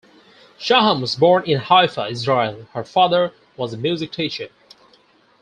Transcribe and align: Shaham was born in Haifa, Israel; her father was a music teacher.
Shaham 0.59 0.99
was 1.01 1.15
born 1.15 1.43
in 1.43 1.59
Haifa, 1.59 2.07
Israel; 2.07 2.65
her 2.73 2.83
father 2.83 3.33
was 3.55 3.71
a 3.73 3.77
music 3.77 4.11
teacher. 4.11 4.49